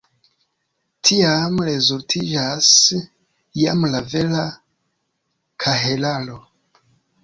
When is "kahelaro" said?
5.67-6.45